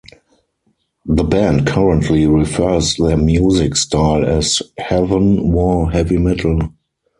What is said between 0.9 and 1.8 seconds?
The band